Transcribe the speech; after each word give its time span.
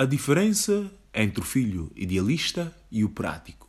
A 0.00 0.06
diferença 0.06 0.90
entre 1.12 1.42
o 1.42 1.44
filho 1.44 1.92
idealista 1.94 2.74
e 2.90 3.04
o 3.04 3.10
prático. 3.10 3.68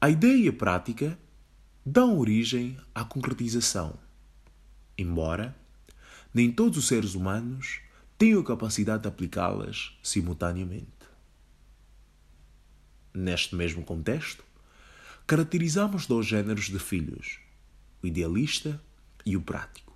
A 0.00 0.08
ideia 0.08 0.52
prática 0.52 1.18
dão 1.84 2.16
origem 2.16 2.78
à 2.94 3.04
concretização, 3.04 3.98
embora 4.96 5.52
nem 6.32 6.52
todos 6.52 6.78
os 6.78 6.86
seres 6.86 7.16
humanos 7.16 7.80
tenham 8.16 8.40
a 8.40 8.44
capacidade 8.44 9.02
de 9.02 9.08
aplicá-las 9.08 9.98
simultaneamente. 10.00 10.86
Neste 13.12 13.56
mesmo 13.56 13.82
contexto, 13.82 14.44
caracterizamos 15.26 16.06
dois 16.06 16.24
géneros 16.24 16.66
de 16.66 16.78
filhos, 16.78 17.40
o 18.00 18.06
idealista 18.06 18.80
e 19.24 19.36
o 19.36 19.42
prático. 19.42 19.92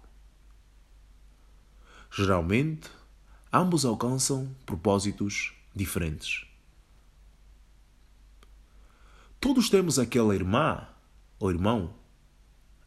Geralmente, 2.10 2.90
ambos 3.52 3.84
alcançam 3.84 4.54
propósitos 4.64 5.52
diferentes. 5.74 6.46
Todos 9.40 9.70
temos 9.70 9.98
aquela 9.98 10.34
irmã 10.34 10.86
ou 11.38 11.50
irmão, 11.50 11.94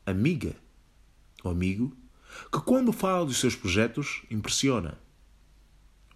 amiga 0.05 0.55
ou 1.43 1.51
amigo, 1.51 1.95
que 2.51 2.59
quando 2.59 2.93
fala 2.93 3.25
dos 3.25 3.37
seus 3.37 3.55
projetos 3.55 4.23
impressiona 4.29 4.97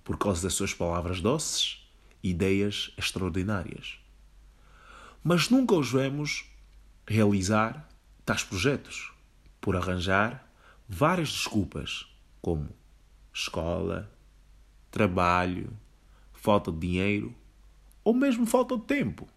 por 0.03 0.17
causa 0.17 0.43
das 0.43 0.53
suas 0.53 0.73
palavras 0.73 1.19
doces 1.19 1.85
e 2.23 2.29
ideias 2.29 2.93
extraordinárias. 2.97 3.99
Mas 5.23 5.49
nunca 5.49 5.75
os 5.75 5.91
vemos 5.91 6.45
realizar 7.05 7.89
tais 8.23 8.43
projetos 8.43 9.11
por 9.59 9.75
arranjar 9.75 10.49
várias 10.87 11.29
desculpas, 11.29 12.07
como 12.41 12.69
escola, 13.33 14.09
trabalho, 14.91 15.71
falta 16.33 16.71
de 16.71 16.79
dinheiro 16.79 17.35
ou 18.03 18.13
mesmo 18.13 18.45
falta 18.45 18.77
de 18.77 18.83
tempo. 18.83 19.27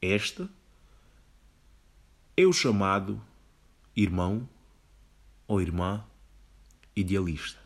Este 0.00 0.48
é 2.36 2.44
o 2.44 2.52
chamado 2.52 3.22
irmão 3.94 4.48
ou 5.46 5.60
irmã 5.60 6.04
idealista, 6.94 7.60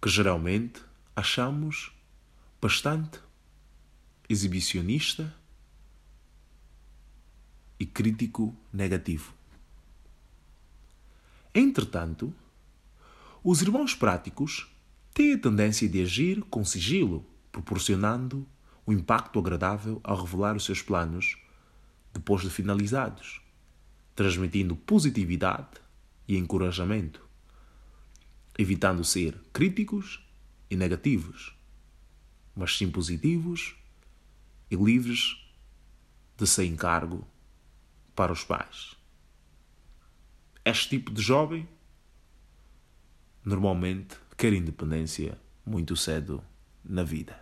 que 0.00 0.08
geralmente 0.08 0.82
achamos 1.16 1.92
bastante 2.60 3.20
exibicionista 4.28 5.34
e 7.78 7.86
crítico 7.86 8.54
negativo. 8.72 9.34
Entretanto, 11.54 12.32
os 13.44 13.60
irmãos 13.60 13.94
práticos 13.94 14.72
têm 15.12 15.34
a 15.34 15.38
tendência 15.38 15.88
de 15.88 16.00
agir 16.00 16.42
com 16.44 16.64
sigilo, 16.64 17.26
proporcionando 17.50 18.46
um 18.86 18.92
impacto 18.92 19.38
agradável 19.38 20.00
ao 20.04 20.22
revelar 20.22 20.56
os 20.56 20.64
seus 20.64 20.80
planos 20.80 21.36
depois 22.12 22.42
de 22.42 22.50
finalizados, 22.50 23.40
transmitindo 24.14 24.76
positividade 24.76 25.80
e 26.28 26.36
encorajamento, 26.36 27.26
evitando 28.56 29.04
ser 29.04 29.34
críticos 29.52 30.24
e 30.70 30.76
negativos, 30.76 31.56
mas 32.54 32.76
sim 32.76 32.90
positivos 32.90 33.74
e 34.70 34.76
livres 34.76 35.36
de 36.36 36.46
ser 36.46 36.66
encargo 36.66 37.26
para 38.14 38.32
os 38.32 38.44
pais. 38.44 38.94
Este 40.64 40.90
tipo 40.90 41.10
de 41.10 41.20
jovem 41.20 41.68
normalmente 43.44 44.16
quer 44.36 44.52
independência 44.52 45.38
muito 45.64 45.96
cedo 45.96 46.42
na 46.84 47.02
vida. 47.02 47.40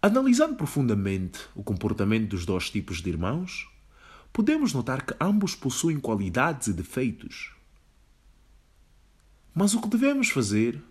Analisando 0.00 0.56
profundamente 0.56 1.40
o 1.54 1.62
comportamento 1.62 2.30
dos 2.30 2.44
dois 2.44 2.68
tipos 2.68 3.00
de 3.00 3.08
irmãos, 3.08 3.68
podemos 4.32 4.72
notar 4.72 5.06
que 5.06 5.14
ambos 5.20 5.54
possuem 5.54 6.00
qualidades 6.00 6.68
e 6.68 6.72
defeitos. 6.72 7.54
Mas 9.54 9.74
o 9.74 9.80
que 9.80 9.88
devemos 9.88 10.30
fazer 10.30 10.82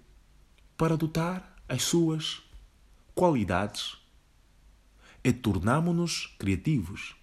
para 0.77 0.93
adotar 0.93 1.55
as 1.67 1.83
suas 1.83 2.41
qualidades 3.13 3.97
é 5.23 5.31
tornarmos-nos 5.31 6.27
criativos, 6.39 7.15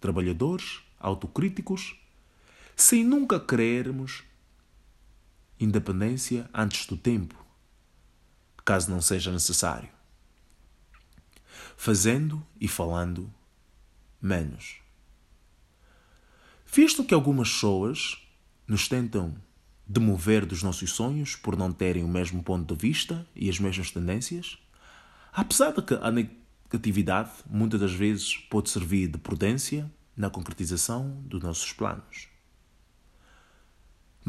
trabalhadores, 0.00 0.80
autocríticos, 0.98 1.96
sem 2.74 3.04
nunca 3.04 3.38
querermos 3.38 4.24
independência 5.58 6.48
antes 6.52 6.86
do 6.86 6.96
tempo, 6.96 7.34
caso 8.64 8.90
não 8.90 9.00
seja 9.00 9.32
necessário. 9.32 9.88
Fazendo 11.76 12.44
e 12.60 12.68
falando 12.68 13.32
menos. 14.20 14.80
Visto 16.66 17.04
que 17.04 17.14
algumas 17.14 17.50
pessoas 17.50 18.18
nos 18.66 18.88
tentam 18.88 19.34
demover 19.86 20.44
dos 20.44 20.62
nossos 20.62 20.90
sonhos 20.90 21.36
por 21.36 21.56
não 21.56 21.72
terem 21.72 22.02
o 22.02 22.08
mesmo 22.08 22.42
ponto 22.42 22.74
de 22.74 22.80
vista 22.80 23.26
e 23.34 23.48
as 23.48 23.60
mesmas 23.60 23.90
tendências, 23.90 24.58
apesar 25.32 25.72
de 25.72 25.82
que 25.82 25.94
a 25.94 26.10
negatividade 26.10 27.30
muitas 27.48 27.80
das 27.80 27.92
vezes 27.92 28.36
pode 28.36 28.68
servir 28.68 29.08
de 29.08 29.18
prudência 29.18 29.90
na 30.16 30.28
concretização 30.28 31.22
dos 31.22 31.42
nossos 31.42 31.72
planos. 31.72 32.28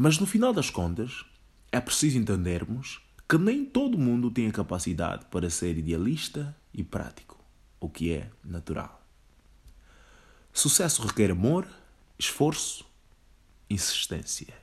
Mas 0.00 0.16
no 0.16 0.26
final 0.26 0.52
das 0.52 0.70
contas, 0.70 1.24
é 1.72 1.80
preciso 1.80 2.18
entendermos 2.18 3.00
que 3.28 3.36
nem 3.36 3.64
todo 3.64 3.98
mundo 3.98 4.30
tem 4.30 4.46
a 4.46 4.52
capacidade 4.52 5.24
para 5.24 5.50
ser 5.50 5.76
idealista 5.76 6.56
e 6.72 6.84
prático, 6.84 7.44
o 7.80 7.90
que 7.90 8.12
é 8.12 8.30
natural. 8.44 9.04
Sucesso 10.52 11.02
requer 11.02 11.32
amor, 11.32 11.66
esforço, 12.16 12.86
insistência. 13.68 14.54